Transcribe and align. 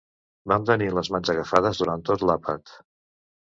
Vam 0.53 0.63
tenir 0.69 0.87
les 0.99 1.11
mans 1.17 1.31
agafades 1.33 1.83
durant 1.83 2.05
tot 2.09 2.25
l'àpat. 2.31 2.75